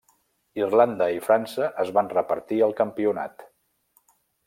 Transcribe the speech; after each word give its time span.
Irlanda 0.61 1.09
i 1.17 1.19
França 1.27 1.69
es 1.85 1.93
van 1.99 2.11
repartir 2.17 2.61
el 2.71 2.77
campionat. 2.83 3.49